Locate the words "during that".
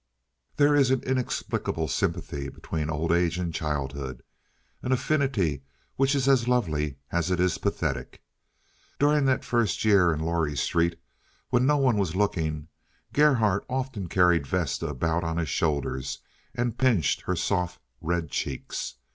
8.97-9.45